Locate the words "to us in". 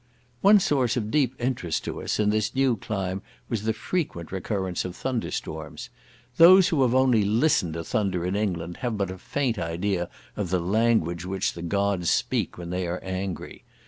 1.83-2.31